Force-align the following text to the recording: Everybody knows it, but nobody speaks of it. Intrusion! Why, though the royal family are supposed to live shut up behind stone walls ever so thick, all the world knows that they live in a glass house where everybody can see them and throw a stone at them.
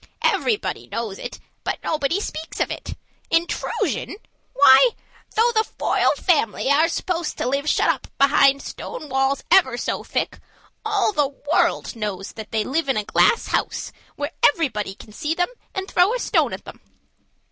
Everybody 0.23 0.87
knows 0.91 1.19
it, 1.19 1.39
but 1.63 1.77
nobody 1.83 2.19
speaks 2.19 2.59
of 2.59 2.71
it. 2.71 2.95
Intrusion! 3.29 4.15
Why, 4.53 4.89
though 5.35 5.51
the 5.53 5.63
royal 5.79 6.13
family 6.15 6.71
are 6.71 6.89
supposed 6.89 7.37
to 7.37 7.47
live 7.47 7.69
shut 7.69 7.87
up 7.87 8.07
behind 8.17 8.63
stone 8.63 9.09
walls 9.09 9.43
ever 9.51 9.77
so 9.77 10.03
thick, 10.03 10.39
all 10.83 11.11
the 11.11 11.27
world 11.53 11.95
knows 11.95 12.31
that 12.31 12.51
they 12.51 12.63
live 12.63 12.89
in 12.89 12.97
a 12.97 13.03
glass 13.03 13.49
house 13.49 13.91
where 14.15 14.31
everybody 14.41 14.95
can 14.95 15.13
see 15.13 15.35
them 15.35 15.49
and 15.75 15.87
throw 15.87 16.15
a 16.15 16.19
stone 16.19 16.51
at 16.51 16.65
them. 16.65 16.81